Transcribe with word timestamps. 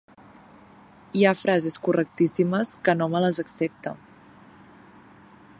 hi 1.19 1.25
ha 1.25 1.33
frases 1.41 1.77
correctíssimes 1.89 2.73
que 2.89 2.97
no 3.03 3.11
me 3.17 3.25
les 3.27 3.43
accepta 3.47 3.97